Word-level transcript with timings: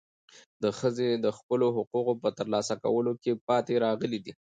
ښځې 0.77 1.09
د 1.25 1.27
خپلو 1.37 1.67
حقوقو 1.75 2.13
په 2.23 2.29
ترلاسه 2.37 2.73
کولو 2.83 3.11
کې 3.21 3.41
پاتې 3.47 3.73
راغلې 3.85 4.19
دي. 4.25 4.33